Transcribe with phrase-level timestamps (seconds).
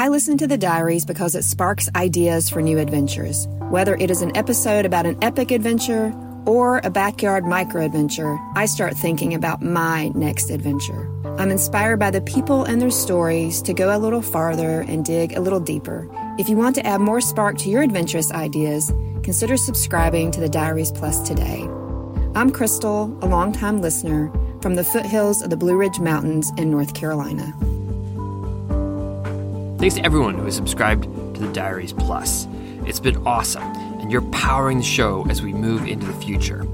[0.00, 3.48] I listen to the diaries because it sparks ideas for new adventures.
[3.68, 6.14] Whether it is an episode about an epic adventure
[6.46, 11.10] or a backyard micro adventure, I start thinking about my next adventure.
[11.36, 15.32] I'm inspired by the people and their stories to go a little farther and dig
[15.32, 16.08] a little deeper.
[16.38, 18.92] If you want to add more spark to your adventurous ideas,
[19.24, 21.62] consider subscribing to the Diaries Plus today.
[22.36, 24.30] I'm Crystal, a longtime listener
[24.62, 27.52] from the foothills of the Blue Ridge Mountains in North Carolina.
[29.78, 32.48] Thanks to everyone who has subscribed to the Diaries Plus.
[32.84, 36.66] It's been awesome, and you're powering the show as we move into the future.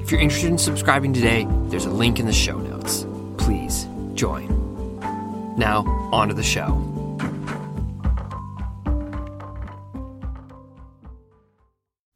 [0.00, 3.06] If you're interested in subscribing today, there's a link in the show notes.
[3.36, 4.48] Please join.
[5.58, 6.72] Now, on to the show.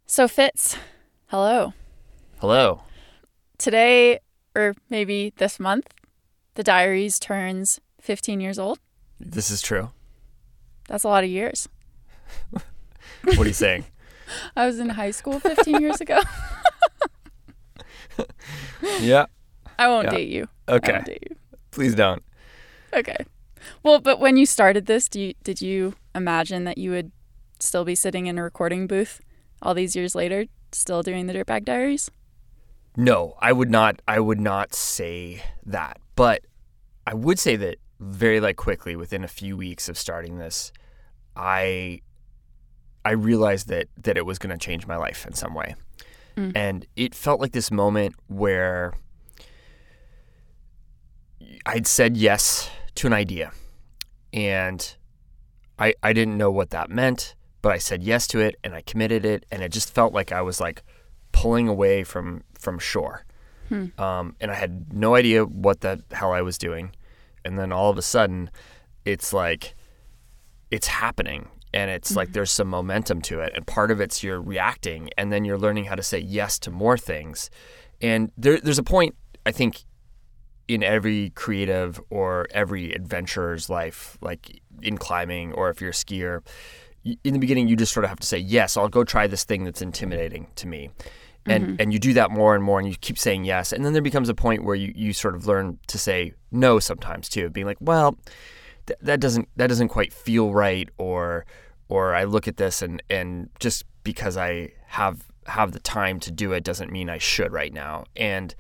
[0.07, 0.79] So, Fitz,
[1.27, 1.75] hello.
[2.41, 2.81] Hello.
[3.59, 4.21] Today,
[4.57, 5.93] or maybe this month,
[6.55, 8.79] the Diaries turns 15 years old.
[9.21, 9.91] This is true.
[10.89, 11.69] That's a lot of years.
[13.25, 13.85] What are you saying?
[14.57, 16.21] I was in high school 15 years ago.
[19.01, 19.27] yeah.
[19.79, 20.11] I won't Yeah.
[20.11, 20.49] date you.
[20.69, 20.93] I Okay.
[20.93, 21.37] won't date you.
[21.71, 22.23] Please don't.
[22.93, 23.17] Okay.
[23.83, 27.13] Well, but when you started this, do you, did you imagine that you would
[27.61, 29.21] still be sitting in a recording booth
[29.63, 32.11] all these years later, still doing the Dirtbag Diaries?
[32.97, 34.03] No, I would not.
[34.09, 35.99] I would not say that.
[36.17, 36.43] But
[37.07, 40.73] I would say that very like quickly, within a few weeks of starting this,
[41.37, 42.01] I
[43.05, 45.75] I realized that that it was going to change my life in some way,
[46.37, 46.53] Mm.
[46.55, 48.95] and it felt like this moment where
[51.67, 53.53] I'd said yes to an idea,
[54.33, 54.97] and
[55.79, 58.83] I I didn't know what that meant, but I said yes to it, and I
[58.83, 60.83] committed it, and it just felt like I was like
[61.33, 63.25] pulling away from from shore.
[63.69, 63.87] Hmm.
[63.99, 66.93] Um, and I had no idea what the hell I was doing.
[67.45, 68.51] And then all of a sudden,
[69.05, 69.75] it's like
[70.71, 72.35] it's happening, and it's like mm-hmm.
[72.35, 75.85] there's some momentum to it, and part of it's you're reacting, and then you're learning
[75.87, 77.51] how to say yes to more things.
[78.01, 79.85] And there, there's a point I think
[80.69, 86.43] in every creative or every adventurer's life, like in climbing or if you're a skier,
[87.05, 89.45] in the beginning you just sort of have to say yes i'll go try this
[89.45, 90.91] thing that's intimidating to me
[91.47, 93.73] and and you do that more and more and you keep saying yes.
[93.73, 96.79] And then there becomes a point where you, you sort of learn to say no
[96.79, 98.17] sometimes too being like well
[98.87, 101.47] th- that doesn't that doesn't quite feel right or
[101.89, 106.31] or i look at this and and just because i have have the time to
[106.31, 108.05] do it doesn't mean i should right now.
[108.17, 108.55] And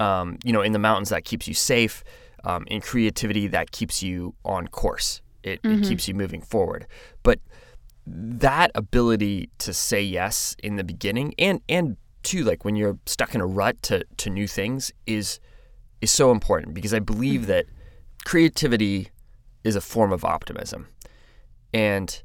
[0.00, 2.04] um, you know in the mountains that keeps you safe
[2.44, 5.22] um, in creativity that keeps you on course.
[5.42, 6.86] It, it keeps you moving forward.
[7.22, 7.40] But
[8.06, 13.34] that ability to say yes in the beginning and and too like when you're stuck
[13.34, 15.40] in a rut to to new things is
[16.00, 17.50] is so important because I believe mm-hmm.
[17.50, 17.66] that
[18.24, 19.08] creativity
[19.64, 20.88] is a form of optimism.
[21.72, 22.22] And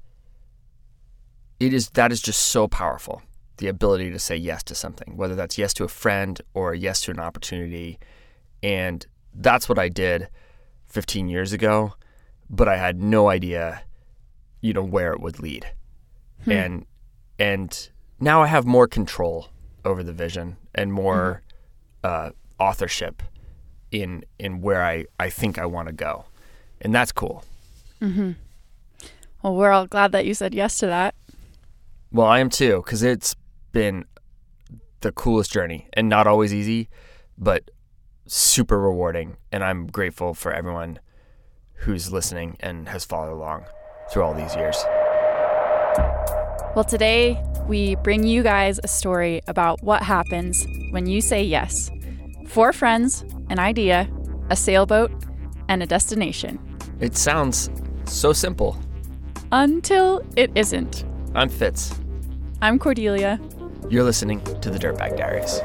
[1.60, 3.22] it is that is just so powerful
[3.58, 7.02] the ability to say yes to something whether that's yes to a friend or yes
[7.02, 8.00] to an opportunity.
[8.62, 10.30] And that's what I did
[10.88, 11.94] 15 years ago
[12.50, 13.84] but I had no idea
[14.62, 15.68] you know where it would lead.
[16.46, 16.52] Hmm.
[16.52, 16.86] And
[17.40, 17.90] and
[18.20, 19.48] now i have more control
[19.86, 21.42] over the vision and more
[22.04, 22.30] uh,
[22.60, 23.22] authorship
[23.92, 26.26] in in where i i think i want to go.
[26.82, 27.44] And that's cool.
[28.02, 31.16] Well, we're all glad that you said yes to that.
[32.12, 33.36] well i am too because it's
[33.72, 34.06] been
[35.02, 35.88] the coolest journey.
[35.94, 36.90] And not always easy
[37.38, 37.70] but
[38.28, 39.38] super rewarding.
[39.52, 41.00] And i'm grateful for everyone
[41.86, 43.66] who's listening and has followed along
[44.10, 44.78] through all these years
[46.76, 51.92] Well, today we bring you guys a story about what happens when you say yes.
[52.48, 54.10] Four friends, an idea,
[54.50, 55.12] a sailboat,
[55.70, 56.60] and a destination.
[57.00, 57.70] it sounds
[58.06, 58.78] so simple
[59.52, 61.06] Until it isn't.
[61.36, 61.94] i'm fitz
[62.62, 63.40] I'm Cordelia.
[63.90, 65.60] You're listening to the Dirtbag Diaries.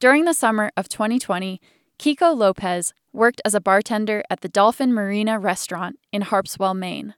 [0.00, 1.60] During the summer of 2020,
[1.98, 7.14] Kiko Lopez worked as a bartender at the Dolphin Marina restaurant in Harpswell, Maine.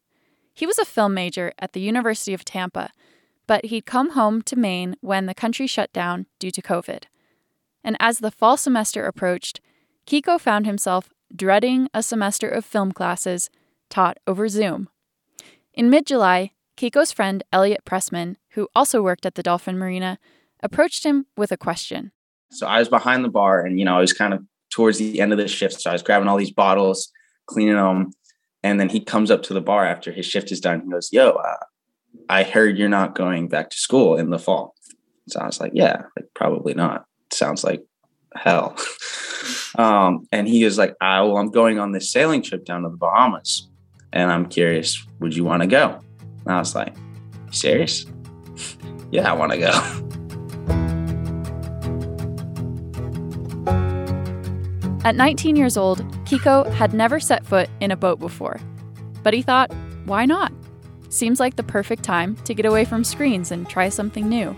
[0.52, 2.90] He was a film major at the University of Tampa,
[3.46, 7.05] but he'd come home to Maine when the country shut down due to COVID.
[7.84, 9.61] And as the fall semester approached,
[10.05, 13.49] Kiko found himself dreading a semester of film classes
[13.90, 14.88] taught over Zoom.
[15.73, 20.19] In mid July, Kiko's friend Elliot Pressman, who also worked at the Dolphin Marina,
[20.64, 22.11] approached him with a question.
[22.52, 25.20] So I was behind the bar and, you know, I was kind of towards the
[25.20, 25.81] end of the shift.
[25.81, 27.10] So I was grabbing all these bottles,
[27.46, 28.10] cleaning them.
[28.62, 30.82] And then he comes up to the bar after his shift is done.
[30.82, 31.56] He goes, Yo, uh,
[32.28, 34.75] I heard you're not going back to school in the fall.
[35.28, 37.06] So I was like, Yeah, like, probably not.
[37.32, 37.82] Sounds like
[38.34, 38.76] hell.
[39.76, 42.90] um, and he was like, I, Well, I'm going on this sailing trip down to
[42.90, 43.69] the Bahamas.
[44.12, 45.99] And I'm curious, would you want to go?
[46.44, 46.94] And I was like,
[47.50, 48.06] Serious?
[49.10, 50.08] yeah, I want to go.
[55.04, 58.60] At 19 years old, Kiko had never set foot in a boat before.
[59.25, 59.72] But he thought,
[60.04, 60.52] why not?
[61.08, 64.54] Seems like the perfect time to get away from screens and try something new.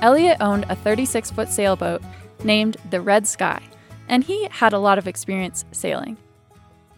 [0.00, 2.02] Elliot owned a 36 foot sailboat
[2.42, 3.62] named the Red Sky,
[4.08, 6.16] and he had a lot of experience sailing.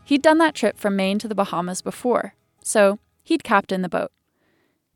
[0.02, 4.12] He'd done that trip from Maine to the Bahamas before, so he'd captained the boat.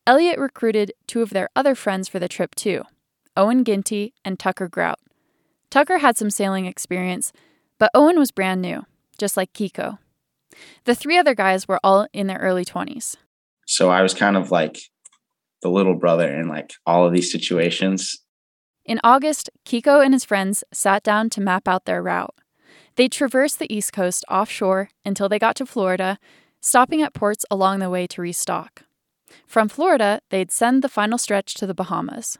[0.07, 2.85] Elliot recruited two of their other friends for the trip too
[3.37, 4.99] Owen Ginty and Tucker Grout.
[5.71, 7.33] Tucker had some sailing experience,
[7.79, 8.85] but Owen was brand new,
[9.19, 9.99] just like Kiko.
[10.85, 13.17] The three other guys were all in their early 20s.
[13.67, 14.81] So I was kind of like
[15.63, 18.19] the little brother in like all of these situations.
[18.85, 22.35] In August, Kiko and his friends sat down to map out their route.
[22.97, 26.19] They traversed the East Coast offshore until they got to Florida,
[26.61, 28.83] stopping at ports along the way to restock.
[29.47, 32.39] From Florida, they'd send the final stretch to the Bahamas.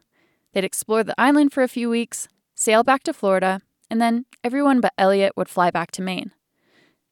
[0.53, 2.27] They'd explore the island for a few weeks,
[2.61, 6.31] sail back to Florida, and then everyone but Elliot would fly back to Maine.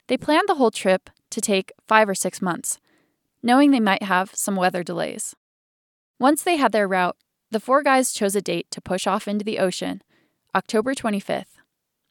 [0.06, 2.78] They planned the whole trip to take five or six months,
[3.42, 5.34] knowing they might have some weather delays.
[6.20, 7.16] Once they had their route,
[7.50, 10.02] the four guys chose a date to push off into the ocean
[10.54, 11.56] October 25th,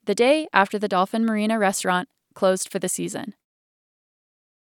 [0.04, 3.36] the day after the Dolphin Marina restaurant closed for the season.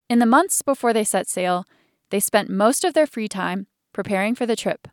[0.08, 1.64] In the months before they set sail,
[2.10, 4.86] they spent most of their free time preparing for the trip.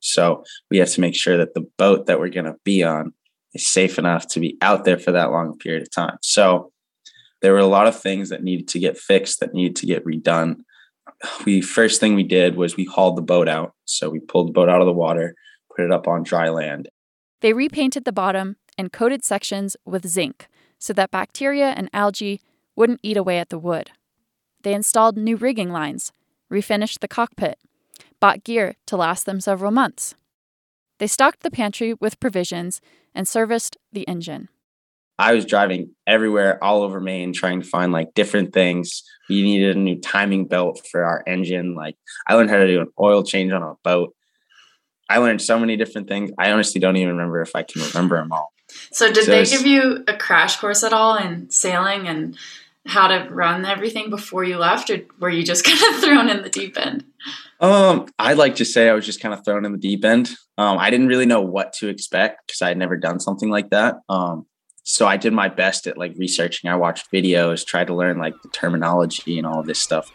[0.00, 3.12] So we have to make sure that the boat that we're going to be on
[3.54, 6.16] is safe enough to be out there for that long period of time.
[6.22, 6.72] So
[7.42, 10.04] there were a lot of things that needed to get fixed, that needed to get
[10.04, 10.56] redone.
[11.44, 13.74] We first thing we did was we hauled the boat out.
[13.84, 15.34] So we pulled the boat out of the water,
[15.74, 16.88] put it up on dry land.
[17.40, 20.48] They repainted the bottom and coated sections with zinc
[20.78, 22.40] so that bacteria and algae
[22.76, 23.90] wouldn't eat away at the wood.
[24.62, 26.12] They installed new rigging lines,
[26.52, 27.58] refinished the cockpit,
[28.20, 30.14] bought gear to last them several months.
[30.98, 32.80] They stocked the pantry with provisions
[33.14, 34.48] and serviced the engine.
[35.18, 39.02] I was driving everywhere all over Maine trying to find like different things.
[39.28, 41.74] We needed a new timing belt for our engine.
[41.74, 41.96] Like
[42.26, 44.14] I learned how to do an oil change on a boat.
[45.10, 46.30] I learned so many different things.
[46.38, 48.52] I honestly don't even remember if I can remember them all.
[48.92, 52.38] So did so they give you a crash course at all in sailing and
[52.86, 56.42] how to run everything before you left or were you just kind of thrown in
[56.42, 57.04] the deep end?
[57.60, 60.30] Um, I'd like to say I was just kind of thrown in the deep end.
[60.56, 63.70] Um, I didn't really know what to expect because I had never done something like
[63.70, 63.96] that.
[64.08, 64.46] Um,
[64.82, 66.70] so I did my best at like researching.
[66.70, 70.10] I watched videos, tried to learn like the terminology and all of this stuff.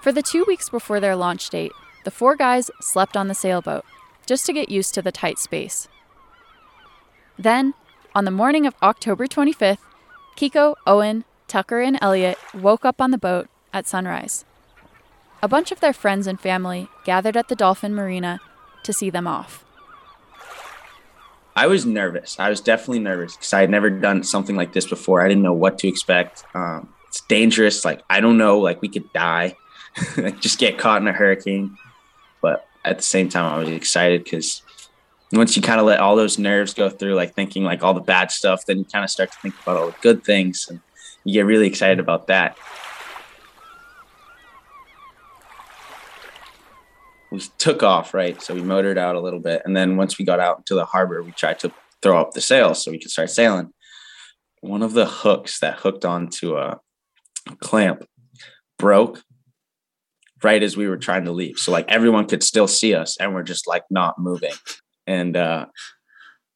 [0.00, 1.72] For the two weeks before their launch date,
[2.04, 3.84] the four guys slept on the sailboat
[4.26, 5.88] just to get used to the tight space.
[7.38, 7.74] Then,
[8.14, 9.78] on the morning of October 25th,
[10.36, 14.44] Kiko, Owen, Tucker and Elliot woke up on the boat at sunrise.
[15.42, 18.38] A bunch of their friends and family gathered at the Dolphin Marina
[18.84, 19.64] to see them off.
[21.56, 22.38] I was nervous.
[22.38, 25.22] I was definitely nervous because I had never done something like this before.
[25.22, 26.44] I didn't know what to expect.
[26.54, 27.84] Um, it's dangerous.
[27.84, 28.60] Like I don't know.
[28.60, 29.56] Like we could die,
[30.16, 31.76] like just get caught in a hurricane.
[32.40, 34.62] But at the same time, I was excited because
[35.32, 38.00] once you kind of let all those nerves go through, like thinking like all the
[38.00, 40.68] bad stuff, then you kind of start to think about all the good things.
[40.70, 40.80] And
[41.24, 42.56] you get really excited about that.
[47.30, 48.40] We took off, right?
[48.42, 49.62] So we motored out a little bit.
[49.64, 51.72] And then once we got out into the harbor, we tried to
[52.02, 53.70] throw up the sails so we could start sailing.
[54.62, 56.80] One of the hooks that hooked onto a
[57.60, 58.04] clamp
[58.78, 59.22] broke
[60.42, 61.58] right as we were trying to leave.
[61.58, 64.52] So like everyone could still see us and we're just like not moving.
[65.06, 65.66] And uh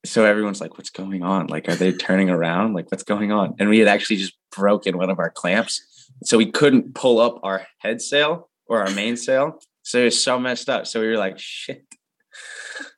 [0.04, 1.47] so everyone's like, what's going on?
[1.47, 2.75] Like, are they turning around?
[2.75, 3.54] Like, what's going on?
[3.59, 6.11] And we had actually just broken one of our clamps.
[6.25, 9.61] So we couldn't pull up our head sail or our mainsail.
[9.83, 10.87] So it was so messed up.
[10.87, 11.85] So we were like, shit.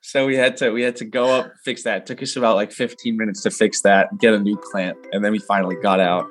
[0.01, 1.97] So we had to we had to go up, fix that.
[1.97, 5.23] It took us about like 15 minutes to fix that, get a new clamp, and
[5.23, 6.25] then we finally got out.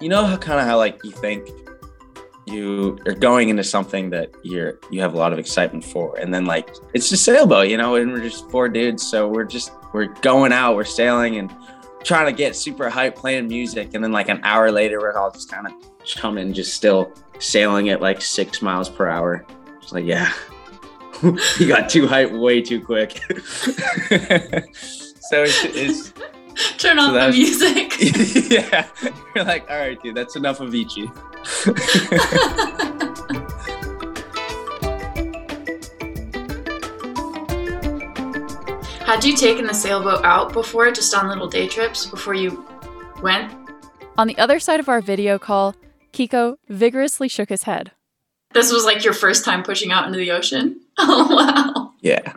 [0.00, 1.48] You know how kind of how like you think
[2.50, 6.18] you are going into something that you're you have a lot of excitement for.
[6.18, 9.44] And then like it's a sailboat you know and we're just four dudes so we're
[9.44, 11.54] just we're going out we're sailing and
[12.04, 13.94] trying to get super hype playing music.
[13.94, 15.72] And then like an hour later we're all just kind of
[16.04, 19.46] chumming just still sailing at like six miles per hour.
[19.82, 20.32] It's like yeah.
[21.22, 23.20] You got too hype way too quick.
[25.30, 26.12] So it's, it's
[26.78, 27.94] Turn off the music.
[28.50, 28.86] yeah.
[29.34, 31.10] You're like, all right, dude, that's enough of Avicii.
[39.06, 42.64] Had you taken the sailboat out before, just on little day trips before you
[43.22, 43.52] went?
[44.16, 45.74] On the other side of our video call,
[46.12, 47.92] Kiko vigorously shook his head.
[48.52, 50.80] This was like your first time pushing out into the ocean?
[50.98, 51.92] Oh, wow.
[52.00, 52.34] Yeah.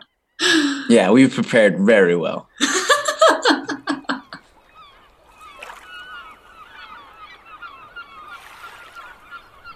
[0.88, 2.48] Yeah, we prepared very well.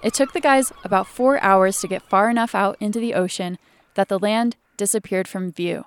[0.00, 3.58] It took the guys about four hours to get far enough out into the ocean
[3.94, 5.84] that the land disappeared from view.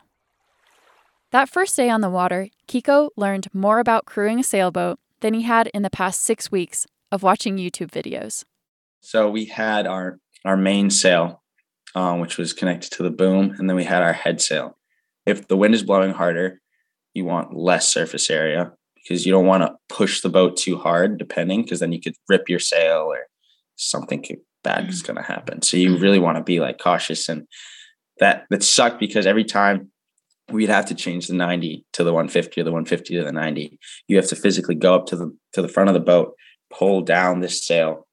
[1.32, 5.44] That first day on the water, Kiko learned more about crewing a sailboat than he
[5.44, 8.44] had in the past six weeks of watching YouTube videos.
[9.00, 11.42] So we had our our main sail,
[11.96, 14.78] um, which was connected to the boom, and then we had our head sail.
[15.26, 16.60] If the wind is blowing harder,
[17.14, 21.18] you want less surface area because you don't want to push the boat too hard,
[21.18, 23.28] depending, because then you could rip your sail or
[23.82, 24.24] something
[24.64, 25.14] bad is mm-hmm.
[25.14, 25.62] going to happen.
[25.62, 27.48] So you really want to be like cautious, and
[28.20, 29.92] that that sucked because every time
[30.52, 33.80] we'd have to change the 90 to the 150 or the 150 to the 90
[34.08, 36.34] you have to physically go up to the to the front of the boat
[36.70, 38.08] pull down this sail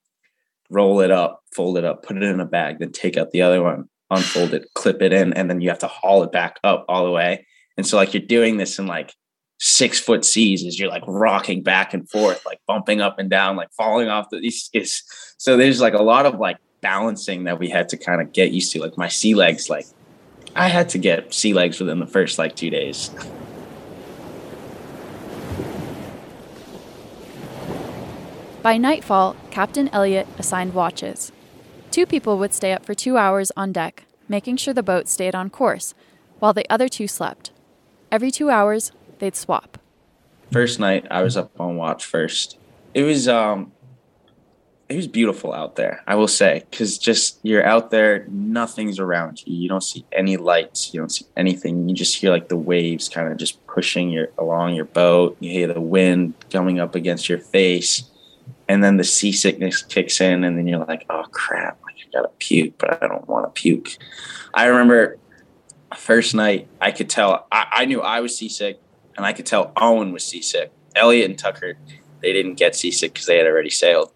[0.71, 3.43] roll it up fold it up put it in a bag then take out the
[3.43, 6.59] other one unfold it clip it in and then you have to haul it back
[6.65, 7.45] up all the way
[7.77, 9.13] and so like you're doing this in like
[9.59, 13.57] six foot seas as you're like rocking back and forth like bumping up and down
[13.57, 14.39] like falling off the
[14.73, 15.03] is
[15.37, 18.53] so there's like a lot of like balancing that we had to kind of get
[18.53, 19.85] used to like my sea legs like
[20.55, 23.11] I had to get sea legs within the first like two days.
[28.61, 31.31] By nightfall, Captain Elliot assigned watches.
[31.91, 35.35] Two people would stay up for two hours on deck, making sure the boat stayed
[35.35, 35.95] on course,
[36.41, 37.53] while the other two slept.
[38.11, 39.79] Every two hours, they'd swap.
[40.51, 42.59] First night, I was up on watch first.
[42.95, 43.73] It was um,
[44.89, 49.43] it was beautiful out there, I will say, because just you're out there, nothing's around
[49.45, 49.55] you.
[49.55, 51.89] You don't see any lights, you don't see anything.
[51.89, 55.37] You just hear like the waves kind of just pushing your along your boat.
[55.41, 58.09] You hear the wind coming up against your face,
[58.67, 61.79] and then the seasickness kicks in, and then you're like, "Oh crap!
[61.85, 63.99] Like I gotta puke, but I don't want to puke."
[64.55, 65.19] I remember
[65.95, 68.81] first night, I could tell I, I knew I was seasick,
[69.19, 70.73] and I could tell Owen was seasick.
[70.97, 71.77] Elliot and Tucker,
[72.23, 74.11] they didn't get seasick because they had already sailed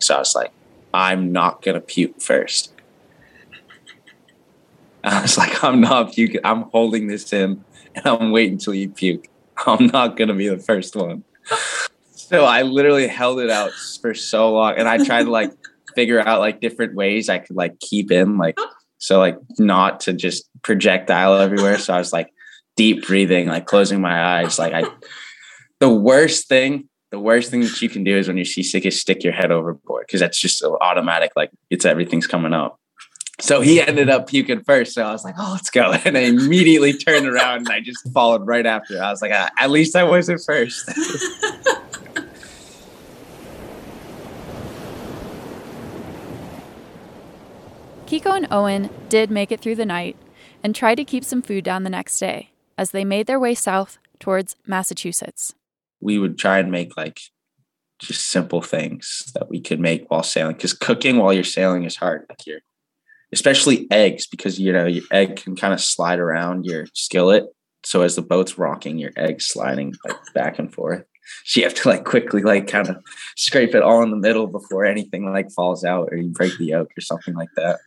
[0.00, 0.50] so I was like,
[0.92, 2.72] I'm not gonna puke first.
[5.04, 6.40] I was like, I'm not puking.
[6.42, 9.28] I'm holding this in and I'm waiting until you puke.
[9.66, 11.22] I'm not gonna be the first one.
[12.14, 15.50] So I literally held it out for so long and I tried to like
[15.96, 18.56] figure out like different ways I could like keep in like
[18.98, 21.76] so like not to just projectile everywhere.
[21.78, 22.32] So I was like
[22.76, 24.58] deep breathing, like closing my eyes.
[24.58, 24.84] Like I
[25.80, 29.00] the worst thing the worst thing that you can do is when you're seasick is
[29.00, 31.32] stick your head overboard because that's just so automatic.
[31.34, 32.78] Like it's everything's coming up.
[33.40, 34.94] So he ended up puking first.
[34.94, 35.92] So I was like, oh, let's go.
[36.04, 39.02] And I immediately turned around and I just followed right after.
[39.02, 40.88] I was like, ah, at least I wasn't first.
[48.06, 50.16] Kiko and Owen did make it through the night
[50.64, 53.54] and tried to keep some food down the next day as they made their way
[53.54, 55.54] south towards Massachusetts.
[56.00, 57.20] We would try and make like
[57.98, 61.96] just simple things that we could make while sailing because cooking while you're sailing is
[61.96, 62.26] hard
[63.32, 67.44] especially eggs because you know your egg can kind of slide around your skillet.
[67.84, 71.04] So as the boat's rocking your egg sliding like back and forth.
[71.44, 72.96] So you have to like quickly like kind of
[73.36, 76.64] scrape it all in the middle before anything like falls out or you break the
[76.64, 77.78] yolk or something like that.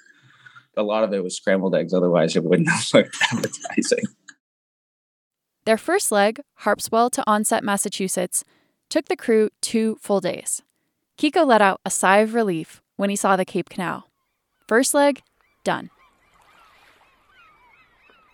[0.77, 4.05] A lot of it was scrambled eggs otherwise it wouldn't have looked appetizing
[5.65, 8.43] their first leg, Harpswell to Onset, Massachusetts,
[8.89, 10.61] took the crew two full days.
[11.17, 14.09] Kiko let out a sigh of relief when he saw the Cape Canal.
[14.67, 15.21] First leg,
[15.63, 15.89] done.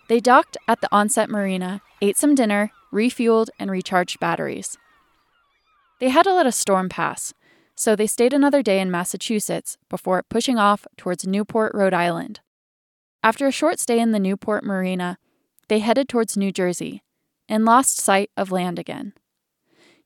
[0.08, 4.78] They docked at the Onset Marina, ate some dinner, refueled, and recharged batteries.
[6.00, 7.34] They had to let a storm pass,
[7.76, 12.40] so they stayed another day in Massachusetts before pushing off towards Newport, Rhode Island.
[13.22, 15.18] After a short stay in the Newport Marina,
[15.68, 17.04] they headed towards New Jersey,
[17.50, 19.14] and lost sight of land again.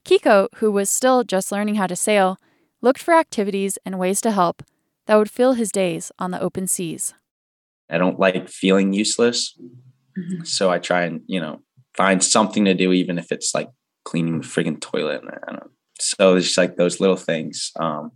[0.06, 2.38] Kiko, who was still just learning how to sail,
[2.82, 4.64] looked for activities and ways to help,
[5.06, 7.14] that would fill his days on the open seas.
[7.90, 9.58] I don't like feeling useless.
[10.18, 10.48] Mhm.
[10.48, 11.62] So I try and, you know,
[11.96, 13.70] find something to do, even if it's like
[14.04, 15.22] cleaning the friggin' toilet.
[15.26, 15.70] I don't know.
[16.00, 18.12] So it's just like those little things, um,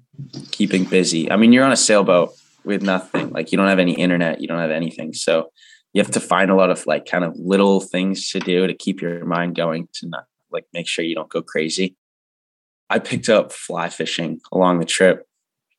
[0.51, 1.31] keeping busy.
[1.31, 2.31] I mean, you're on a sailboat
[2.65, 3.29] with nothing.
[3.29, 5.13] Like you don't have any internet, you don't have anything.
[5.13, 5.51] So
[5.93, 8.73] you have to find a lot of like kind of little things to do to
[8.73, 11.95] keep your mind going to not like make sure you don't go crazy.
[12.89, 15.27] I picked up fly fishing along the trip.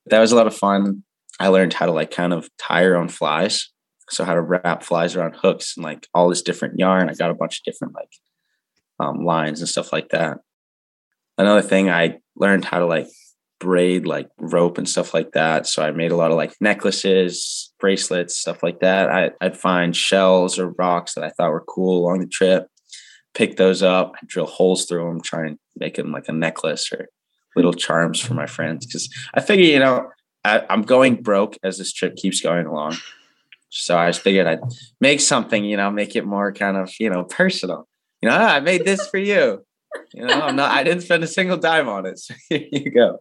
[0.06, 1.04] That was a lot of fun.
[1.40, 3.70] I learned how to like kind of tie your own flies.
[4.10, 7.10] So how to wrap flies around hooks and like all this different yarn.
[7.10, 8.10] I got a bunch of different like
[8.98, 10.38] um, lines and stuff like that.
[11.36, 13.06] Another thing, I learned how to like
[13.60, 15.66] braid like rope and stuff like that.
[15.66, 19.10] So I made a lot of like necklaces, bracelets, stuff like that.
[19.10, 22.68] I, I'd find shells or rocks that I thought were cool along the trip,
[23.34, 27.08] pick those up, drill holes through them, try and make them like a necklace or
[27.56, 28.86] little charms for my friends.
[28.90, 30.08] Cause I figure, you know,
[30.44, 32.96] I, I'm going broke as this trip keeps going along.
[33.70, 34.60] So I just figured I'd
[35.00, 37.86] make something, you know, make it more kind of, you know, personal.
[38.22, 39.64] You know, "Ah, I made this for you.
[40.14, 42.18] You know, I'm not, I didn't spend a single dime on it.
[42.28, 43.18] So here you go.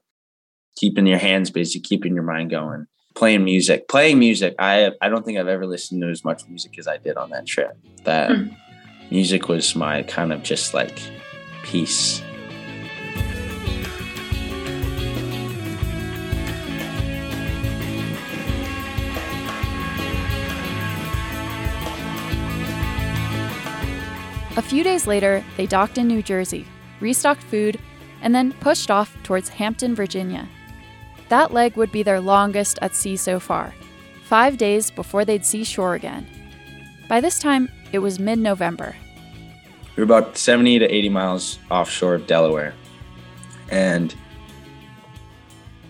[0.77, 4.55] Keeping your hands busy, keeping your mind going, playing music, playing music.
[4.59, 7.31] I, I don't think I've ever listened to as much music as I did on
[7.31, 7.75] that trip.
[8.03, 8.47] That Hmm.
[9.09, 10.99] music was my kind of just like
[11.63, 12.21] peace.
[24.55, 26.65] A few days later, they docked in New Jersey,
[26.99, 27.79] restocked food,
[28.21, 30.47] and then pushed off towards Hampton, Virginia.
[31.29, 33.73] That leg would be their longest at sea so far,
[34.23, 36.25] five days before they'd see shore again.
[37.09, 38.95] By this time, it was mid November.
[39.95, 42.73] We were about 70 to 80 miles offshore of Delaware.
[43.69, 44.13] And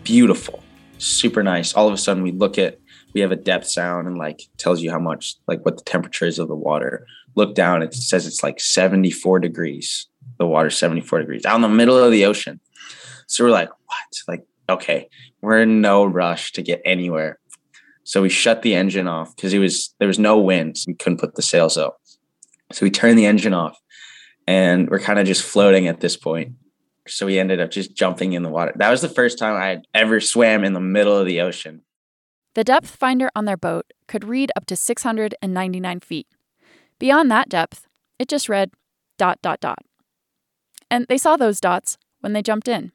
[0.03, 0.63] beautiful,
[0.97, 1.73] super nice.
[1.73, 2.79] All of a sudden, we look at,
[3.13, 6.25] we have a depth sound and like tells you how much, like what the temperature
[6.25, 7.05] is of the water.
[7.35, 10.07] Look down, it says it's like 74 degrees.
[10.39, 12.59] The water's 74 degrees out in the middle of the ocean.
[13.27, 14.21] So we're like, what?
[14.27, 15.09] Like, okay,
[15.41, 17.39] we're in no rush to get anywhere.
[18.03, 20.77] So we shut the engine off because it was there was no wind.
[20.77, 21.97] So we couldn't put the sails up.
[22.71, 23.77] So we turned the engine off
[24.47, 26.53] and we're kind of just floating at this point.
[27.07, 28.73] So we ended up just jumping in the water.
[28.75, 31.81] That was the first time I had ever swam in the middle of the ocean.
[32.55, 36.27] The depth finder on their boat could read up to 699 feet.
[36.99, 38.71] Beyond that depth, it just read
[39.17, 39.79] dot, dot, dot.
[40.89, 42.91] And they saw those dots when they jumped in.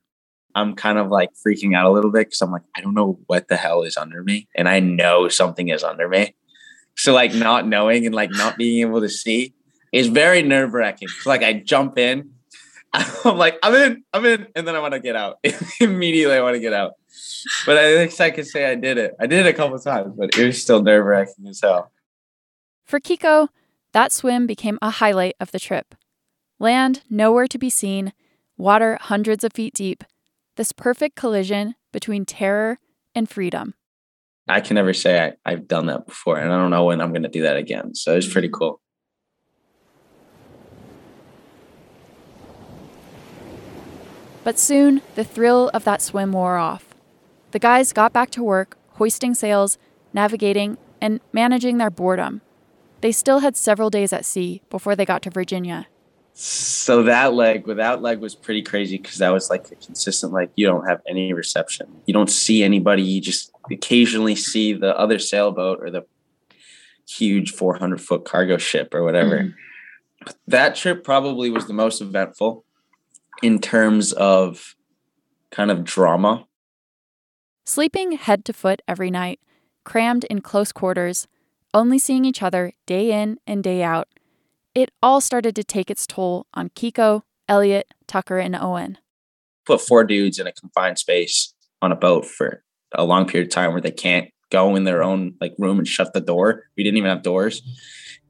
[0.55, 3.19] I'm kind of like freaking out a little bit because I'm like, I don't know
[3.27, 4.49] what the hell is under me.
[4.55, 6.35] And I know something is under me.
[6.97, 9.55] So like not knowing and like not being able to see
[9.93, 11.09] is very nerve wracking.
[11.09, 12.31] So like I jump in,
[12.93, 15.39] I'm like, I'm in, I'm in, and then I want to get out.
[15.81, 16.93] Immediately I want to get out.
[17.67, 19.15] But I think I could say I did it.
[19.19, 21.91] I did it a couple times, but it was still nerve wracking as hell.
[22.85, 23.49] For Kiko,
[23.93, 25.95] that swim became a highlight of the trip.
[26.59, 28.13] Land nowhere to be seen,
[28.57, 30.05] water hundreds of feet deep,
[30.57, 32.79] this perfect collision between terror
[33.15, 33.75] and freedom.
[34.49, 37.13] I can never say I, I've done that before, and I don't know when I'm
[37.13, 37.95] going to do that again.
[37.95, 38.81] So it's pretty cool.
[44.45, 46.95] But soon, the thrill of that swim wore off.
[47.53, 49.79] The guys got back to work, hoisting sails,
[50.13, 52.41] navigating, and managing their boredom.
[53.03, 55.87] They still had several days at sea before they got to Virginia.
[56.35, 60.51] So that leg, without leg was pretty crazy because that was like a consistent, like
[60.57, 61.87] you don't have any reception.
[62.07, 63.03] You don't see anybody.
[63.03, 66.05] You just occasionally see the other sailboat or the
[67.09, 69.39] huge 400 foot cargo ship or whatever.
[69.39, 69.55] Mhm.
[70.47, 72.65] That trip probably was the most eventful
[73.43, 74.75] in terms of
[75.51, 76.47] kind of drama.
[77.67, 79.41] Sleeping head to foot every night,
[79.85, 81.27] crammed in close quarters,
[81.75, 84.09] only seeing each other day in and day out,
[84.75, 88.99] it all started to take its toll on Kiko, Elliot, Tucker, and Owen.
[89.67, 93.55] Put four dudes in a confined space on a boat for a long period of
[93.55, 96.65] time where they can't go in their own like room and shut the door.
[96.77, 97.63] We didn't even have doors.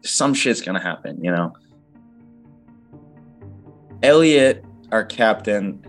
[0.03, 1.53] Some shit's gonna happen, you know.
[4.03, 5.85] Elliot, our captain,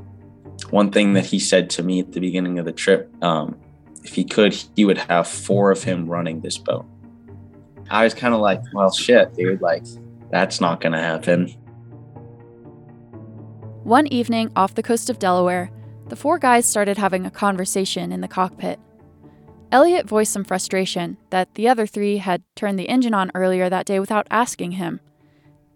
[0.70, 3.60] one thing that he said to me at the beginning of the trip, um,
[4.04, 6.86] if he could, he would have four of him running this boat.
[7.89, 9.86] I was kind of like, well, shit, dude, like
[10.34, 11.48] that's not gonna happen.
[13.84, 15.69] One evening off the coast of Delaware,
[16.08, 18.80] the four guys started having a conversation in the cockpit.
[19.72, 23.86] Elliot voiced some frustration that the other three had turned the engine on earlier that
[23.86, 25.00] day without asking him.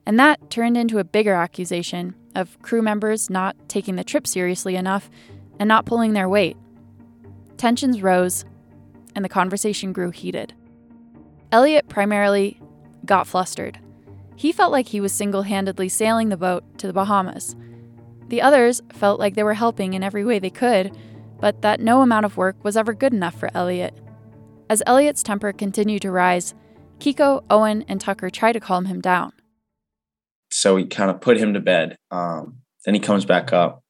[0.08, 4.76] And that turned into a bigger accusation of crew members not taking the trip seriously
[4.76, 5.10] enough
[5.60, 6.58] and not pulling their weight.
[7.58, 8.44] Tensions rose.
[9.16, 10.54] and the conversation grew heated.
[11.52, 12.60] Elliot primarily
[13.06, 13.80] got flustered.
[14.38, 17.56] He felt like he was single handedly sailing the boat to the Bahamas.
[18.28, 20.96] The others felt like they were helping in every way they could,
[21.40, 23.98] but that no amount of work was ever good enough for Elliot.
[24.70, 26.54] As Elliot's temper continued to rise,
[27.00, 29.34] Kiko, Owen, and Tucker tried to calm him down.
[30.52, 31.98] So we kind of put him to bed.
[32.12, 33.84] Um, then he comes back up.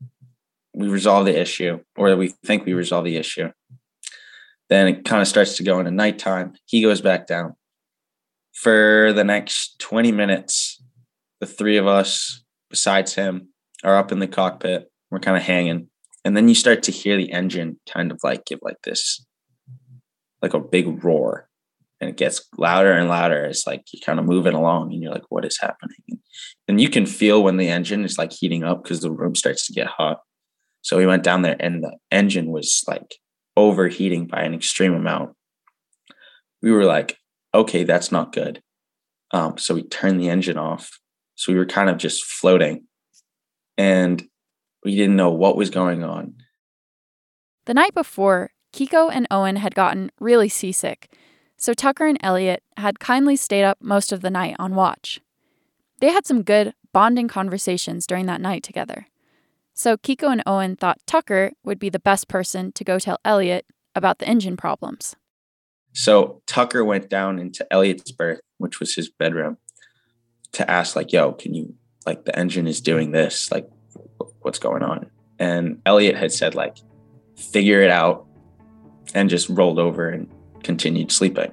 [0.74, 3.52] We resolve the issue, or we think we resolve the issue.
[4.70, 6.54] Then it kind of starts to go into nighttime.
[6.66, 7.57] He goes back down.
[8.58, 10.82] For the next 20 minutes,
[11.40, 13.50] the three of us, besides him,
[13.84, 14.92] are up in the cockpit.
[15.12, 15.90] We're kind of hanging.
[16.26, 19.24] And then you start to hear the engine kind of like give like this,
[20.42, 21.48] like a big roar.
[22.02, 23.46] And it gets louder and louder.
[23.46, 26.20] It's like you're kind of moving along and you're like, what is happening?
[26.68, 29.68] And you can feel when the engine is like heating up because the room starts
[29.68, 30.22] to get hot.
[30.82, 33.18] So we went down there and the engine was like
[33.56, 35.36] overheating by an extreme amount.
[36.64, 37.18] We were like,
[37.54, 38.62] okay, that's not good.
[39.32, 41.00] Um, so we turned the engine off.
[41.36, 42.86] So we were kind of just floating
[43.78, 44.28] and
[44.84, 46.36] we didn't know what was going on.
[47.66, 51.12] The night before, Kiko and Owen had gotten really seasick,
[51.58, 55.20] so Tucker and Elliot had kindly stayed up most of the night on watch.
[56.00, 59.08] They had some good, bonding conversations during that night together.
[59.74, 63.66] So Kiko and Owen thought Tucker would be the best person to go tell Elliot
[63.94, 65.16] about the engine problems.
[65.98, 69.58] So Tucker went down into Elliot's berth, which was his bedroom,
[70.52, 71.74] to ask, like, yo, can you,
[72.06, 73.52] like, the engine is doing this.
[73.52, 73.68] Like,
[74.42, 75.10] what's going on?
[75.40, 76.78] And Elliot had said, like,
[77.36, 78.28] figure it out
[79.16, 80.30] and just rolled over and
[80.62, 81.52] continued sleeping.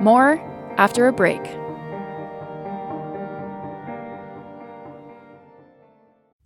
[0.00, 0.40] More
[0.78, 1.61] after a break.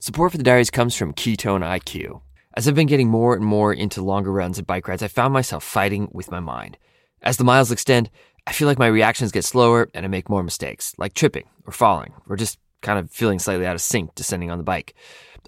[0.06, 2.20] Support for the diaries comes from Ketone IQ.
[2.54, 5.34] As I've been getting more and more into longer runs and bike rides, I found
[5.34, 6.78] myself fighting with my mind.
[7.22, 8.08] As the miles extend,
[8.46, 11.72] I feel like my reactions get slower and I make more mistakes, like tripping or
[11.72, 14.94] falling, or just kind of feeling slightly out of sync descending on the bike.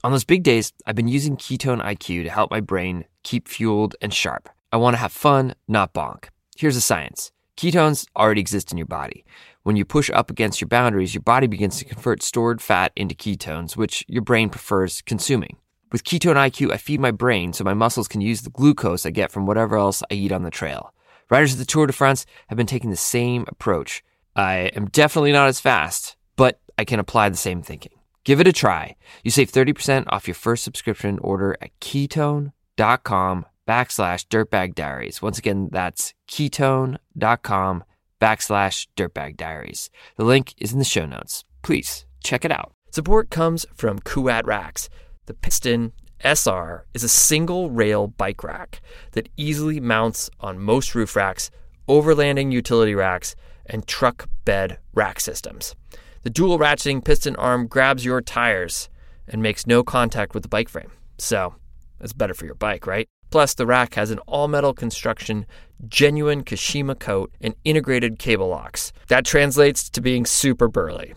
[0.02, 3.94] On those big days, I've been using Ketone IQ to help my brain keep fueled
[4.02, 4.48] and sharp.
[4.72, 6.30] I want to have fun, not bonk.
[6.56, 9.24] Here's the science ketones already exist in your body.
[9.68, 13.14] When you push up against your boundaries, your body begins to convert stored fat into
[13.14, 15.58] ketones, which your brain prefers consuming.
[15.92, 19.10] With Ketone IQ, I feed my brain so my muscles can use the glucose I
[19.10, 20.94] get from whatever else I eat on the trail.
[21.28, 24.02] Riders of the Tour de France have been taking the same approach.
[24.34, 27.92] I am definitely not as fast, but I can apply the same thinking.
[28.24, 28.96] Give it a try.
[29.22, 35.20] You save 30% off your first subscription order at ketone.com backslash dirtbag diaries.
[35.20, 37.84] Once again, that's ketone.com
[38.20, 39.90] backslash dirtbag diaries.
[40.16, 41.44] The link is in the show notes.
[41.62, 42.72] Please check it out.
[42.90, 44.88] Support comes from Kuat Racks.
[45.26, 45.92] The Piston
[46.24, 48.80] SR is a single rail bike rack
[49.12, 51.50] that easily mounts on most roof racks,
[51.88, 55.76] overlanding utility racks, and truck bed rack systems.
[56.22, 58.88] The dual ratcheting piston arm grabs your tires
[59.28, 60.90] and makes no contact with the bike frame.
[61.18, 61.54] So,
[62.00, 63.08] it's better for your bike, right?
[63.30, 65.46] Plus, the rack has an all metal construction,
[65.86, 68.92] genuine Kashima coat, and integrated cable locks.
[69.08, 71.14] That translates to being super burly.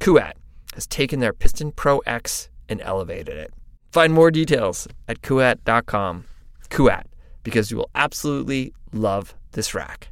[0.00, 0.32] Kuat
[0.74, 3.52] has taken their Piston Pro X and elevated it.
[3.92, 6.24] Find more details at kuat.com.
[6.70, 7.04] Kuat,
[7.42, 10.08] because you will absolutely love this rack.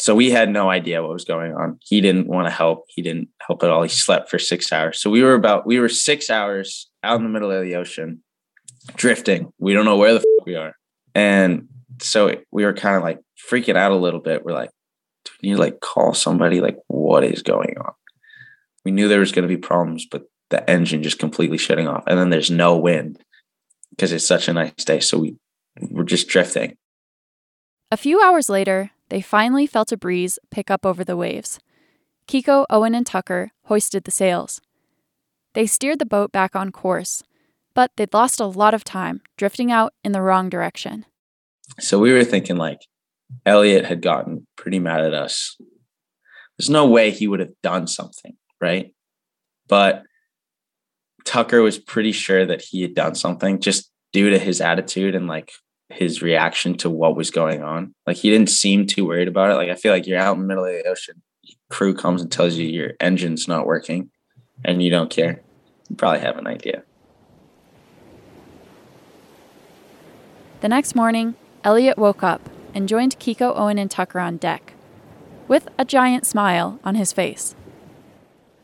[0.00, 1.78] So we had no idea what was going on.
[1.82, 2.86] He didn't want to help.
[2.88, 3.82] He didn't help at all.
[3.82, 5.00] He slept for six hours.
[5.00, 8.22] So we were about we were six hours out in the middle of the ocean,
[8.96, 9.52] drifting.
[9.58, 10.74] We don't know where the f- we are,
[11.14, 11.68] and
[12.00, 14.44] so we were kind of like freaking out a little bit.
[14.44, 14.70] We're like,
[15.24, 16.60] do we need to like call somebody?
[16.60, 17.92] Like, what is going on?
[18.84, 22.04] We knew there was going to be problems, but the engine just completely shutting off,
[22.06, 23.22] and then there's no wind
[23.90, 25.00] because it's such a nice day.
[25.00, 25.36] So we
[25.80, 26.76] we're just drifting.
[27.90, 31.58] A few hours later, they finally felt a breeze pick up over the waves.
[32.28, 34.60] Kiko, Owen, and Tucker hoisted the sails.
[35.54, 37.24] They steered the boat back on course,
[37.74, 41.06] but they'd lost a lot of time, drifting out in the wrong direction.
[41.78, 42.80] So we were thinking like
[43.46, 45.56] Elliot had gotten pretty mad at us.
[46.58, 48.94] There's no way he would have done something, right?
[49.68, 50.02] But
[51.24, 55.26] Tucker was pretty sure that he had done something just due to his attitude and
[55.26, 55.52] like
[55.88, 57.94] his reaction to what was going on.
[58.06, 59.54] Like he didn't seem too worried about it.
[59.54, 61.22] Like I feel like you're out in the middle of the ocean,
[61.68, 64.10] crew comes and tells you your engine's not working
[64.64, 65.42] and you don't care.
[65.88, 66.84] You probably have an idea.
[70.60, 74.74] The next morning, Elliot woke up and joined Kiko, Owen, and Tucker on deck.
[75.48, 77.56] with a giant smile on his face.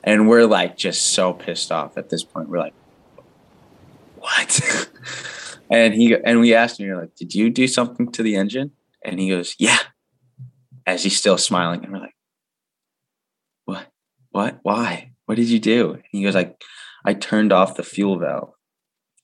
[0.05, 2.49] And we're like just so pissed off at this point.
[2.49, 2.75] We're like,
[4.19, 4.89] what?
[5.71, 8.71] and he and we asked him, you're like, did you do something to the engine?
[9.05, 9.79] And he goes, yeah.
[10.87, 11.83] As he's still smiling.
[11.83, 12.15] And we're like,
[13.65, 13.91] what?
[14.31, 14.61] What?
[14.63, 15.11] Why?
[15.25, 15.95] What did you do?
[15.95, 16.63] And he goes, like,
[17.05, 18.53] I turned off the fuel valve.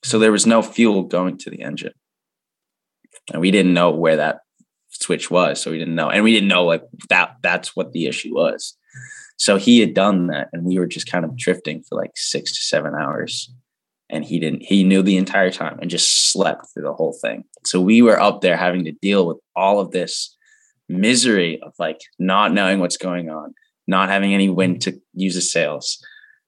[0.03, 1.93] So there was no fuel going to the engine.
[3.33, 4.41] And we didn't know where that
[4.89, 5.61] switch was.
[5.61, 6.11] So we didn't know.
[6.11, 8.77] And we didn't know like that that's what the issue was.
[9.37, 12.53] So he had done that and we were just kind of drifting for like six
[12.53, 13.53] to seven hours.
[14.09, 17.45] And he didn't, he knew the entire time and just slept through the whole thing.
[17.65, 20.37] So we were up there having to deal with all of this
[20.89, 23.55] misery of like not knowing what's going on,
[23.87, 25.99] not having any wind to use the sails,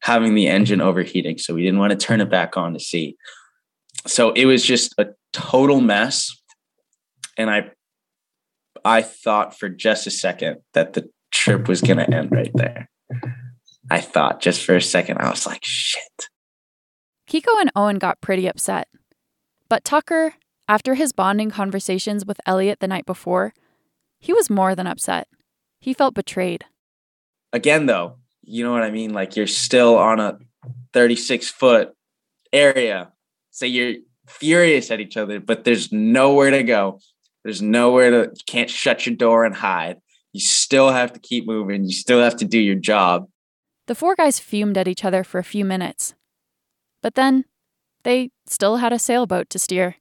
[0.01, 1.39] having the engine overheating.
[1.39, 3.17] So we didn't want to turn it back on to see.
[4.07, 6.31] So it was just a total mess.
[7.37, 7.71] And I
[8.85, 12.89] I thought for just a second that the trip was going to end right there.
[13.91, 16.29] I thought just for a second, I was like, shit.
[17.29, 18.89] Kiko and Owen got pretty upset.
[19.69, 20.35] But Tucker,
[20.69, 23.53] after his bonding conversations with Elliot the night before,
[24.19, 25.29] he was more than upset.
[25.81, 26.65] He felt betrayed.
[27.53, 29.13] Again, though, you know what I mean?
[29.13, 30.39] Like you're still on a
[30.93, 31.95] 36 foot
[32.53, 33.13] area.
[33.51, 37.01] So you're furious at each other, but there's nowhere to go.
[37.45, 39.99] There's nowhere to, you can't shut your door and hide.
[40.33, 41.85] You still have to keep moving.
[41.85, 43.27] You still have to do your job.
[43.87, 46.15] The four guys fumed at each other for a few minutes.
[47.03, 47.45] But then
[48.03, 49.97] they still had a sailboat to steer,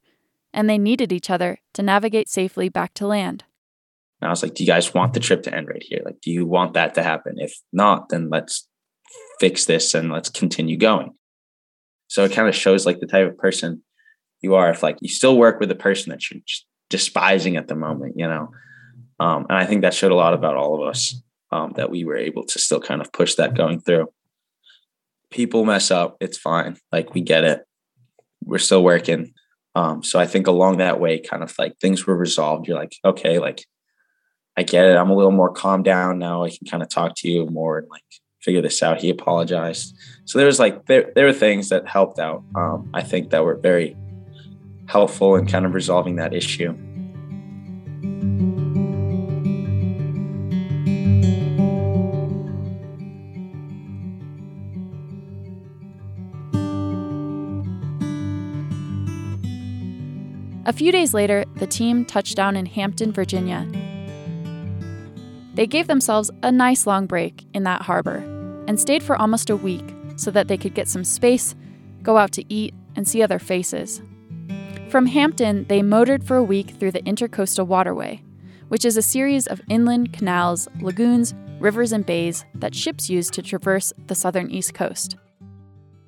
[0.54, 3.44] and they needed each other to navigate safely back to land.
[4.22, 6.02] And I was like, do you guys want the trip to end right here?
[6.06, 7.36] Like, do you want that to happen?
[7.38, 8.68] If not, then let's
[9.40, 11.12] fix this and let's continue going.
[12.08, 13.84] So it kind of shows like the type of person
[14.40, 14.70] you are.
[14.70, 16.42] If like you still work with a person that you're
[16.94, 18.52] despising at the moment, you know.
[19.20, 21.20] Um, and I think that showed a lot about all of us
[21.52, 24.10] um, that we were able to still kind of push that going through.
[25.32, 26.78] People mess up, it's fine.
[26.92, 27.66] Like we get it.
[28.46, 29.34] We're still working.
[29.74, 32.68] Um, so I think along that way, kind of like things were resolved.
[32.68, 33.66] You're like, okay, like
[34.56, 34.96] I get it.
[34.96, 36.44] I'm a little more calmed down now.
[36.44, 38.04] I can kind of talk to you more and like
[38.40, 39.02] figure this out.
[39.02, 39.98] He apologized.
[40.26, 42.44] So there was like there there were things that helped out.
[42.54, 43.96] Um, I think that were very
[44.86, 46.76] helpful in kind of resolving that issue.
[60.66, 63.68] A few days later, the team touched down in Hampton, Virginia.
[65.56, 68.24] They gave themselves a nice long break in that harbor
[68.68, 69.84] and stayed for almost a week
[70.16, 71.54] so that they could get some space,
[72.02, 74.02] go out to eat, and see other faces.
[74.94, 78.22] From Hampton, they motored for a week through the Intercoastal Waterway,
[78.68, 83.42] which is a series of inland canals, lagoons, rivers, and bays that ships use to
[83.42, 85.16] traverse the southern East Coast.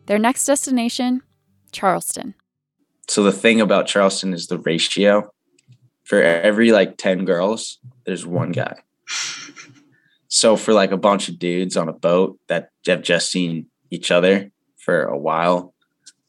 [0.06, 1.24] Their next destination,
[1.72, 2.36] Charleston.
[3.08, 5.32] So the thing about Charleston is the ratio.
[6.04, 8.84] For every like 10 girls, there's one guy.
[10.28, 14.12] So for like a bunch of dudes on a boat that have just seen each
[14.12, 15.74] other for a while,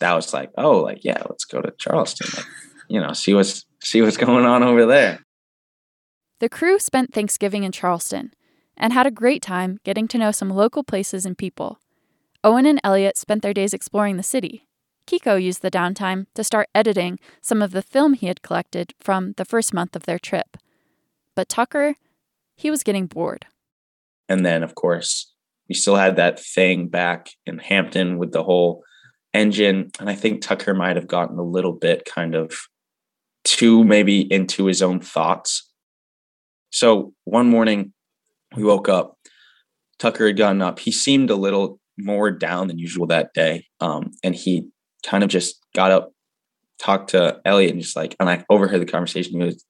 [0.00, 2.46] that was like, oh, like yeah, let's go to Charleston, like,
[2.88, 5.20] you know, see what's see what's going on over there.
[6.40, 8.32] The crew spent Thanksgiving in Charleston
[8.76, 11.78] and had a great time getting to know some local places and people.
[12.44, 14.66] Owen and Elliot spent their days exploring the city.
[15.06, 19.32] Kiko used the downtime to start editing some of the film he had collected from
[19.36, 20.56] the first month of their trip.
[21.34, 21.94] But Tucker,
[22.54, 23.46] he was getting bored.
[24.28, 25.32] And then, of course,
[25.68, 28.82] we still had that thing back in Hampton with the whole
[29.36, 29.90] engine.
[30.00, 32.56] And I think Tucker might have gotten a little bit kind of
[33.44, 35.70] too maybe into his own thoughts.
[36.70, 37.92] So one morning
[38.56, 39.16] we woke up,
[39.98, 40.78] Tucker had gotten up.
[40.78, 43.66] He seemed a little more down than usual that day.
[43.80, 44.68] Um, and he
[45.04, 46.12] kind of just got up,
[46.78, 49.40] talked to Elliot, and just like, and I overheard the conversation.
[49.40, 49.64] He goes,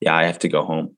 [0.00, 0.96] Yeah, I have to go home.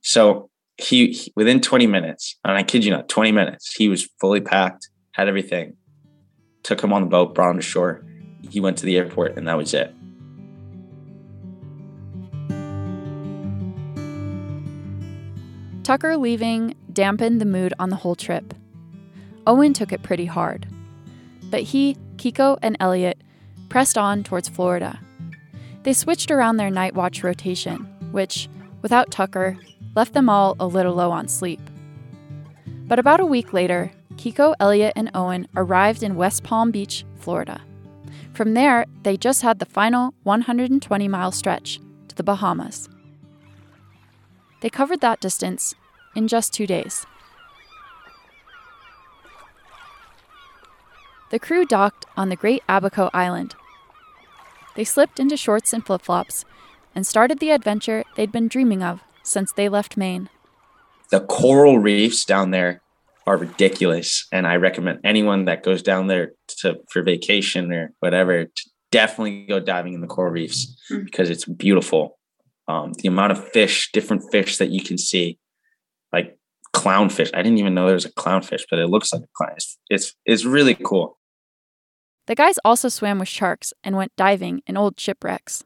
[0.00, 4.08] So he, he within 20 minutes, and I kid you not, 20 minutes, he was
[4.20, 5.76] fully packed, had everything,
[6.66, 8.04] took him on the boat, brought him to shore.
[8.50, 9.94] He went to the airport, and that was it.
[15.84, 18.52] Tucker leaving dampened the mood on the whole trip.
[19.46, 20.66] Owen took it pretty hard.
[21.44, 23.22] But he, Kiko, and Elliot
[23.68, 24.98] pressed on towards Florida.
[25.84, 28.48] They switched around their night watch rotation, which,
[28.82, 29.56] without Tucker,
[29.94, 31.60] left them all a little low on sleep.
[32.88, 37.60] But about a week later, Kiko, Elliot, and Owen arrived in West Palm Beach, Florida.
[38.32, 42.88] From there, they just had the final 120 mile stretch to the Bahamas.
[44.60, 45.74] They covered that distance
[46.14, 47.06] in just two days.
[51.30, 53.54] The crew docked on the Great Abaco Island.
[54.74, 56.44] They slipped into shorts and flip flops
[56.94, 60.28] and started the adventure they'd been dreaming of since they left Maine.
[61.10, 62.82] The coral reefs down there
[63.26, 68.44] are ridiculous, and I recommend anyone that goes down there to for vacation or whatever
[68.44, 71.04] to definitely go diving in the coral reefs Hmm.
[71.04, 72.18] because it's beautiful.
[72.68, 75.38] Um, the amount of fish, different fish that you can see,
[76.12, 76.36] like
[76.74, 77.30] clownfish.
[77.34, 79.52] I didn't even know there was a clownfish, but it looks like a clown.
[79.56, 81.18] It's it's, it's really cool.
[82.26, 85.64] The guys also swam with sharks and went diving in old shipwrecks.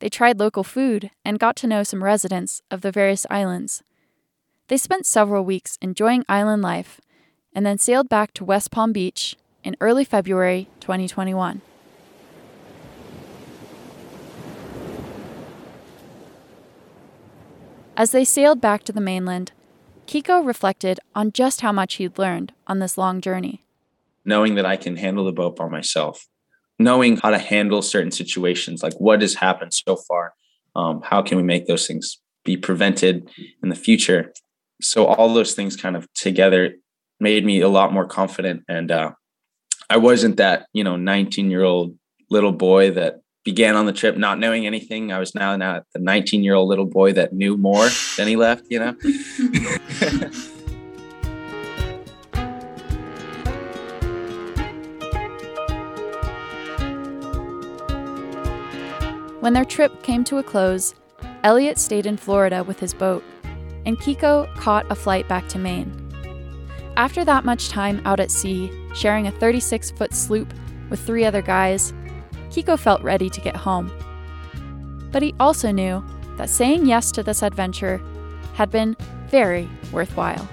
[0.00, 3.82] They tried local food and got to know some residents of the various islands.
[4.68, 6.98] They spent several weeks enjoying island life
[7.54, 11.60] and then sailed back to West Palm Beach in early February 2021.
[17.96, 19.52] As they sailed back to the mainland,
[20.06, 23.60] Kiko reflected on just how much he'd learned on this long journey.
[24.26, 26.26] knowing that I can handle the boat by myself,
[26.78, 30.32] knowing how to handle certain situations, like what has happened so far,
[30.74, 33.28] um, how can we make those things be prevented
[33.62, 34.32] in the future.
[34.80, 36.74] So all those things kind of together
[37.20, 39.12] made me a lot more confident, and uh,
[39.88, 41.96] I wasn't that you know 19 year old
[42.30, 45.12] little boy that began on the trip not knowing anything.
[45.12, 48.36] I was now now the 19 year old little boy that knew more than he
[48.36, 48.64] left.
[48.70, 50.40] You know.
[59.44, 60.94] When their trip came to a close,
[61.42, 63.22] Elliot stayed in Florida with his boat,
[63.86, 65.92] and Kiko caught a flight back to Maine.
[66.96, 70.52] After that much time out at sea, sharing a 36 foot sloop
[70.90, 71.92] with three other guys,
[72.50, 73.90] Kiko felt ready to get home.
[75.10, 76.04] But he also knew
[76.36, 78.00] that saying yes to this adventure
[78.54, 78.96] had been
[79.28, 80.48] very worthwhile.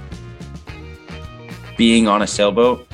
[1.77, 2.87] being on a sailboat,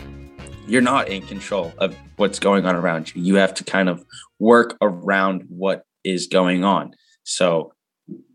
[0.67, 3.21] you're not in control of what's going on around you.
[3.21, 4.03] You have to kind of
[4.39, 6.91] work around what is going on.
[7.23, 7.73] So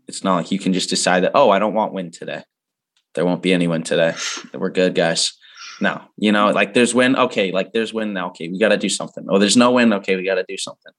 [0.07, 2.43] it's not like you can just decide that, oh, I don't want wind today.
[3.15, 4.15] There won't be any wind today.
[4.53, 5.33] We're good, guys.
[5.81, 7.15] No, you know, like there's wind.
[7.17, 8.27] Okay, like there's wind now.
[8.29, 9.25] Okay, we got to do something.
[9.29, 9.93] Oh, there's no wind.
[9.93, 10.93] Okay, we got to do something.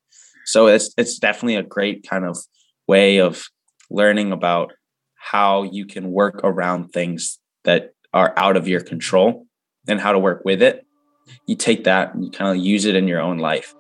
[0.46, 2.38] So it's it's definitely a great kind of
[2.86, 3.44] way of
[3.90, 4.72] learning about
[5.14, 9.46] how you can work around things that are out of your control
[9.88, 10.86] and how to work with it.
[11.46, 13.74] You take that and you kind of use it in your own life.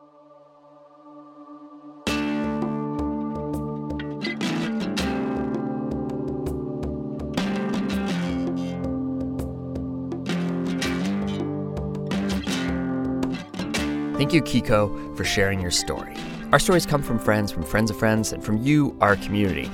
[14.16, 16.14] Thank you, Kiko, for sharing your story.
[16.52, 19.68] Our stories come from friends, from friends of friends, and from you, our community.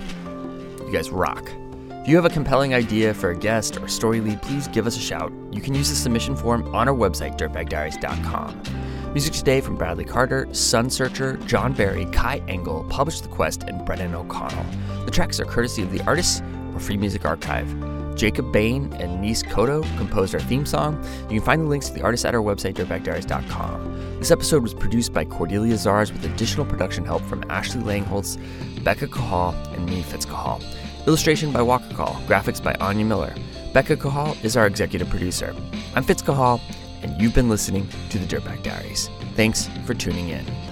[0.80, 1.50] You guys rock.
[1.90, 4.96] If you have a compelling idea for a guest or story lead, please give us
[4.96, 5.30] a shout.
[5.52, 9.12] You can use the submission form on our website, dirtbagdiaries.com.
[9.12, 13.84] Music today from Bradley Carter, Sun Searcher, John Barry, Kai Engel, Publish the Quest, and
[13.84, 14.64] Brennan O'Connell.
[15.04, 16.40] The tracks are courtesy of the artists
[16.72, 17.68] or Free Music Archive.
[18.20, 21.02] Jacob Bain and Nice Koto composed our theme song.
[21.30, 24.18] You can find the links to the artists at our website, dirtbagdiaries.com.
[24.18, 28.36] This episode was produced by Cordelia Zars with additional production help from Ashley Langholtz,
[28.84, 30.62] Becca Cahall, and me, Fitz Cahall.
[31.06, 33.34] Illustration by Walker Call, graphics by Anya Miller.
[33.72, 35.56] Becca Cahall is our executive producer.
[35.96, 36.60] I'm Fitz Cahall,
[37.00, 39.08] and you've been listening to the Dirtbag Diaries.
[39.34, 40.69] Thanks for tuning in.